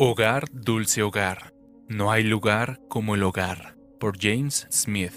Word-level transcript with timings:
Hogar, 0.00 0.44
dulce 0.52 1.02
hogar. 1.02 1.52
No 1.88 2.12
hay 2.12 2.22
lugar 2.22 2.78
como 2.88 3.16
el 3.16 3.24
hogar. 3.24 3.74
Por 3.98 4.16
James 4.16 4.68
Smith. 4.70 5.12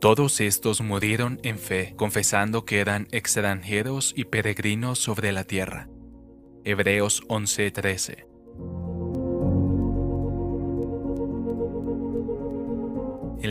Todos 0.00 0.40
estos 0.40 0.80
murieron 0.80 1.38
en 1.44 1.56
fe, 1.56 1.94
confesando 1.96 2.64
que 2.64 2.80
eran 2.80 3.06
extranjeros 3.12 4.12
y 4.16 4.24
peregrinos 4.24 4.98
sobre 4.98 5.30
la 5.30 5.44
tierra. 5.44 5.88
Hebreos 6.64 7.22
11:13 7.28 8.31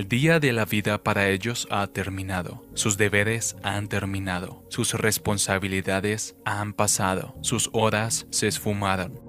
El 0.01 0.07
día 0.07 0.39
de 0.39 0.51
la 0.51 0.65
vida 0.65 1.03
para 1.03 1.29
ellos 1.29 1.67
ha 1.69 1.85
terminado, 1.85 2.65
sus 2.73 2.97
deberes 2.97 3.55
han 3.61 3.87
terminado, 3.87 4.65
sus 4.67 4.95
responsabilidades 4.95 6.35
han 6.43 6.73
pasado, 6.73 7.35
sus 7.41 7.69
horas 7.71 8.25
se 8.31 8.47
esfumaron. 8.47 9.19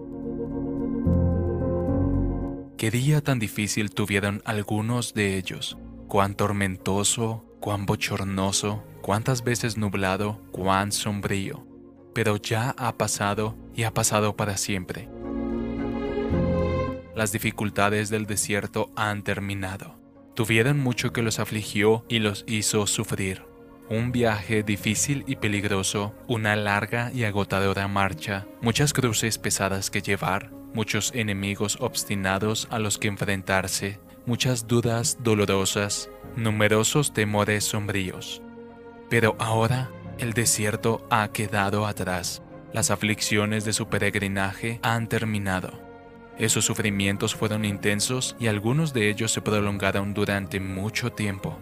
Qué 2.78 2.90
día 2.90 3.20
tan 3.20 3.38
difícil 3.38 3.90
tuvieron 3.90 4.40
algunos 4.46 5.12
de 5.12 5.36
ellos, 5.36 5.76
cuán 6.08 6.36
tormentoso, 6.36 7.44
cuán 7.60 7.84
bochornoso, 7.84 8.82
cuántas 9.02 9.44
veces 9.44 9.76
nublado, 9.76 10.40
cuán 10.52 10.90
sombrío, 10.90 11.66
pero 12.14 12.38
ya 12.38 12.70
ha 12.78 12.96
pasado 12.96 13.58
y 13.74 13.82
ha 13.82 13.92
pasado 13.92 14.36
para 14.36 14.56
siempre. 14.56 15.10
Las 17.14 17.30
dificultades 17.30 18.08
del 18.08 18.24
desierto 18.24 18.90
han 18.96 19.22
terminado 19.22 20.01
Tuvieron 20.34 20.78
mucho 20.80 21.12
que 21.12 21.22
los 21.22 21.38
afligió 21.38 22.04
y 22.08 22.18
los 22.18 22.44
hizo 22.46 22.86
sufrir. 22.86 23.44
Un 23.90 24.12
viaje 24.12 24.62
difícil 24.62 25.24
y 25.26 25.36
peligroso, 25.36 26.14
una 26.26 26.56
larga 26.56 27.10
y 27.12 27.24
agotadora 27.24 27.86
marcha, 27.88 28.46
muchas 28.62 28.94
cruces 28.94 29.36
pesadas 29.36 29.90
que 29.90 30.00
llevar, 30.00 30.50
muchos 30.72 31.12
enemigos 31.14 31.76
obstinados 31.80 32.66
a 32.70 32.78
los 32.78 32.96
que 32.96 33.08
enfrentarse, 33.08 34.00
muchas 34.24 34.66
dudas 34.66 35.18
dolorosas, 35.20 36.08
numerosos 36.36 37.12
temores 37.12 37.64
sombríos. 37.64 38.40
Pero 39.10 39.36
ahora 39.38 39.90
el 40.16 40.32
desierto 40.32 41.06
ha 41.10 41.28
quedado 41.28 41.86
atrás, 41.86 42.42
las 42.72 42.90
aflicciones 42.90 43.66
de 43.66 43.74
su 43.74 43.88
peregrinaje 43.88 44.80
han 44.82 45.08
terminado. 45.08 45.81
Esos 46.42 46.64
sufrimientos 46.64 47.36
fueron 47.36 47.64
intensos 47.64 48.34
y 48.40 48.48
algunos 48.48 48.92
de 48.92 49.08
ellos 49.08 49.30
se 49.30 49.40
prolongaron 49.40 50.12
durante 50.12 50.58
mucho 50.58 51.12
tiempo. 51.12 51.56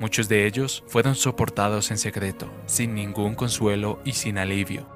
Muchos 0.00 0.28
de 0.28 0.44
ellos 0.44 0.82
fueron 0.88 1.14
soportados 1.14 1.92
en 1.92 1.98
secreto, 1.98 2.52
sin 2.66 2.96
ningún 2.96 3.36
consuelo 3.36 4.00
y 4.04 4.10
sin 4.14 4.38
alivio. 4.38 4.88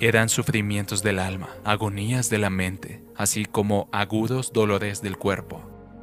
Eran 0.00 0.28
sufrimientos 0.28 1.00
del 1.04 1.20
alma, 1.20 1.50
agonías 1.62 2.28
de 2.28 2.38
la 2.38 2.50
mente, 2.50 3.04
así 3.14 3.44
como 3.44 3.88
agudos 3.92 4.52
dolores 4.52 5.00
del 5.00 5.16
cuerpo. 5.16 5.62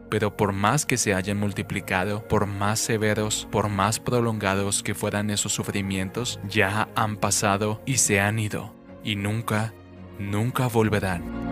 Pero 0.10 0.38
por 0.38 0.54
más 0.54 0.86
que 0.86 0.96
se 0.96 1.14
hayan 1.14 1.38
multiplicado, 1.38 2.26
por 2.30 2.46
más 2.46 2.80
severos, 2.80 3.46
por 3.52 3.68
más 3.68 4.00
prolongados 4.00 4.84
que 4.84 4.96
fueran 4.96 5.32
esos 5.32 5.52
sufrimientos, 5.52 6.40
ya 6.48 6.88
han 6.96 7.18
pasado 7.18 7.82
y 7.86 7.98
se 7.98 8.22
han 8.22 8.40
ido, 8.40 8.74
y 9.04 9.18
nunca, 9.18 9.74
nunca 10.18 10.68
volverán. 10.68 11.49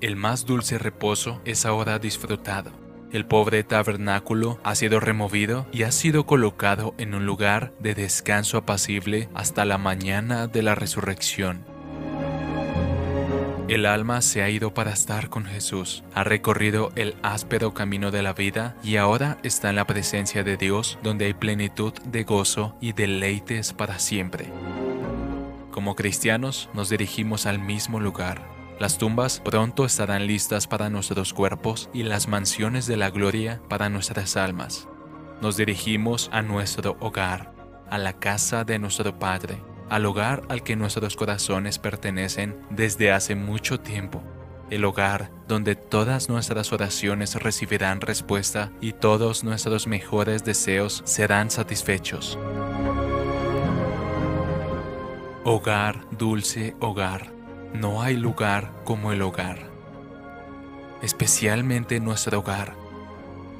El 0.00 0.14
más 0.14 0.46
dulce 0.46 0.78
reposo 0.78 1.40
es 1.44 1.66
ahora 1.66 1.98
disfrutado. 1.98 2.70
El 3.10 3.26
pobre 3.26 3.64
tabernáculo 3.64 4.60
ha 4.62 4.76
sido 4.76 5.00
removido 5.00 5.66
y 5.72 5.82
ha 5.82 5.90
sido 5.90 6.24
colocado 6.24 6.94
en 6.98 7.14
un 7.14 7.26
lugar 7.26 7.72
de 7.80 7.96
descanso 7.96 8.58
apacible 8.58 9.28
hasta 9.34 9.64
la 9.64 9.76
mañana 9.76 10.46
de 10.46 10.62
la 10.62 10.76
resurrección. 10.76 11.64
El 13.66 13.86
alma 13.86 14.22
se 14.22 14.42
ha 14.42 14.48
ido 14.50 14.72
para 14.72 14.92
estar 14.92 15.30
con 15.30 15.46
Jesús, 15.46 16.04
ha 16.14 16.22
recorrido 16.22 16.92
el 16.94 17.16
áspero 17.22 17.74
camino 17.74 18.12
de 18.12 18.22
la 18.22 18.34
vida 18.34 18.76
y 18.84 18.96
ahora 18.96 19.38
está 19.42 19.68
en 19.68 19.76
la 19.76 19.86
presencia 19.86 20.44
de 20.44 20.56
Dios 20.56 20.96
donde 21.02 21.24
hay 21.24 21.34
plenitud 21.34 21.92
de 22.04 22.22
gozo 22.22 22.76
y 22.80 22.92
deleites 22.92 23.72
para 23.72 23.98
siempre. 23.98 24.46
Como 25.72 25.96
cristianos 25.96 26.70
nos 26.72 26.88
dirigimos 26.88 27.46
al 27.46 27.58
mismo 27.58 28.00
lugar, 28.00 28.57
las 28.78 28.96
tumbas 28.96 29.40
pronto 29.40 29.84
estarán 29.84 30.26
listas 30.28 30.68
para 30.68 30.88
nuestros 30.88 31.34
cuerpos 31.34 31.90
y 31.92 32.04
las 32.04 32.28
mansiones 32.28 32.86
de 32.86 32.96
la 32.96 33.10
gloria 33.10 33.60
para 33.68 33.88
nuestras 33.88 34.36
almas. 34.36 34.88
Nos 35.40 35.56
dirigimos 35.56 36.30
a 36.32 36.42
nuestro 36.42 36.96
hogar, 37.00 37.52
a 37.90 37.98
la 37.98 38.12
casa 38.12 38.64
de 38.64 38.78
nuestro 38.78 39.18
Padre, 39.18 39.60
al 39.88 40.06
hogar 40.06 40.42
al 40.48 40.62
que 40.62 40.76
nuestros 40.76 41.16
corazones 41.16 41.78
pertenecen 41.78 42.56
desde 42.70 43.10
hace 43.10 43.34
mucho 43.34 43.80
tiempo, 43.80 44.22
el 44.70 44.84
hogar 44.84 45.32
donde 45.48 45.74
todas 45.74 46.28
nuestras 46.28 46.72
oraciones 46.72 47.34
recibirán 47.34 48.00
respuesta 48.00 48.70
y 48.80 48.92
todos 48.92 49.42
nuestros 49.42 49.88
mejores 49.88 50.44
deseos 50.44 51.02
serán 51.04 51.50
satisfechos. 51.50 52.38
Hogar, 55.44 56.04
dulce 56.12 56.76
hogar 56.78 57.37
no 57.72 58.02
hay 58.02 58.16
lugar 58.16 58.72
como 58.84 59.12
el 59.12 59.22
hogar, 59.22 59.58
especialmente 61.02 62.00
nuestro 62.00 62.40
hogar, 62.40 62.74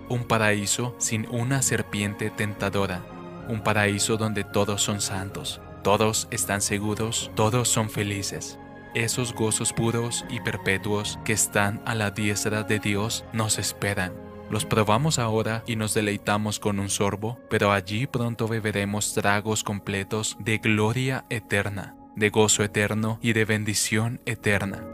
un 0.09 0.25
paraíso 0.25 0.95
sin 0.99 1.29
una 1.31 1.63
serpiente 1.63 2.31
tentadora, 2.31 3.03
un 3.49 3.63
paraíso 3.63 4.17
donde 4.17 4.45
todos 4.45 4.83
son 4.83 5.01
santos, 5.01 5.61
todos 5.83 6.29
están 6.31 6.61
seguros, 6.61 7.31
todos 7.35 7.69
son 7.69 7.91
felices. 7.91 8.59
Esos 8.95 9.35
gozos 9.35 9.75
puros 9.75 10.25
y 10.31 10.41
perpetuos 10.41 11.19
que 11.25 11.35
están 11.35 11.83
a 11.85 11.95
la 11.95 12.11
diestra 12.11 12.63
de 12.63 12.79
Dios 12.79 13.25
nos 13.35 13.59
esperan. 13.59 14.15
Los 14.51 14.65
probamos 14.65 15.19
ahora 15.19 15.63
y 15.67 15.77
nos 15.77 15.93
deleitamos 15.93 16.59
con 16.59 16.81
un 16.81 16.89
sorbo, 16.89 17.39
pero 17.51 17.71
allí 17.71 18.07
pronto 18.07 18.49
beberemos 18.49 19.13
tragos 19.13 19.63
completos 19.63 20.39
de 20.41 20.57
gloria 20.57 21.27
eterna 21.29 21.98
de 22.19 22.31
gozo 22.31 22.65
eterno 22.65 23.19
y 23.23 23.33
de 23.33 23.45
bendición 23.45 24.21
eterna. 24.27 24.85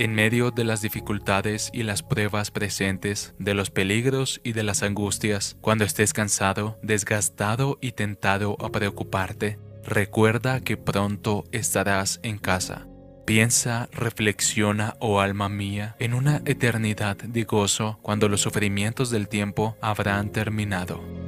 En 0.00 0.14
medio 0.14 0.50
de 0.50 0.64
las 0.64 0.80
dificultades 0.80 1.68
y 1.74 1.82
las 1.82 2.02
pruebas 2.02 2.50
presentes, 2.50 3.34
de 3.38 3.52
los 3.52 3.70
peligros 3.70 4.40
y 4.42 4.54
de 4.54 4.62
las 4.62 4.82
angustias, 4.82 5.58
cuando 5.60 5.84
estés 5.84 6.14
cansado, 6.14 6.78
desgastado 6.82 7.76
y 7.82 7.92
tentado 7.92 8.56
a 8.64 8.70
preocuparte, 8.70 9.58
recuerda 9.84 10.60
que 10.60 10.78
pronto 10.78 11.44
estarás 11.52 12.18
en 12.22 12.38
casa. 12.38 12.86
Piensa, 13.26 13.90
reflexiona, 13.92 14.96
oh 15.00 15.20
alma 15.20 15.50
mía, 15.50 15.96
en 15.98 16.14
una 16.14 16.40
eternidad 16.46 17.18
de 17.18 17.44
gozo 17.44 17.98
cuando 18.00 18.26
los 18.30 18.40
sufrimientos 18.40 19.10
del 19.10 19.28
tiempo 19.28 19.76
habrán 19.82 20.32
terminado. 20.32 21.19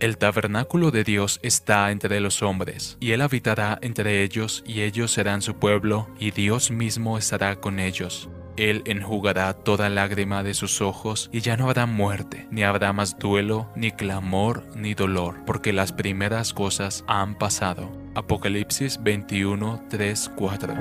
El 0.00 0.16
tabernáculo 0.16 0.90
de 0.90 1.04
Dios 1.04 1.40
está 1.42 1.90
entre 1.90 2.20
los 2.20 2.42
hombres, 2.42 2.96
y 3.00 3.12
Él 3.12 3.20
habitará 3.20 3.78
entre 3.82 4.22
ellos, 4.22 4.64
y 4.66 4.80
ellos 4.80 5.10
serán 5.10 5.42
su 5.42 5.56
pueblo, 5.56 6.08
y 6.18 6.30
Dios 6.30 6.70
mismo 6.70 7.18
estará 7.18 7.56
con 7.56 7.78
ellos. 7.78 8.30
Él 8.56 8.82
enjugará 8.86 9.52
toda 9.52 9.90
lágrima 9.90 10.42
de 10.42 10.54
sus 10.54 10.80
ojos, 10.80 11.28
y 11.34 11.40
ya 11.40 11.58
no 11.58 11.66
habrá 11.66 11.84
muerte, 11.84 12.46
ni 12.50 12.62
habrá 12.62 12.94
más 12.94 13.18
duelo, 13.18 13.68
ni 13.76 13.90
clamor, 13.92 14.64
ni 14.74 14.94
dolor, 14.94 15.44
porque 15.44 15.74
las 15.74 15.92
primeras 15.92 16.54
cosas 16.54 17.04
han 17.06 17.34
pasado. 17.34 17.92
Apocalipsis 18.14 19.02
21, 19.02 19.84
3, 19.90 20.30
4. 20.34 20.74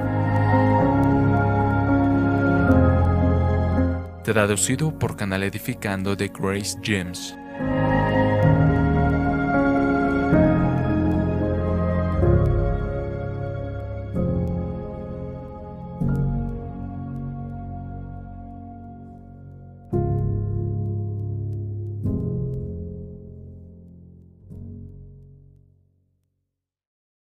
Traducido 4.24 4.98
por 4.98 5.18
Canal 5.18 5.44
Edificando 5.44 6.16
de 6.16 6.30
Grace 6.30 6.78
James. 6.82 7.36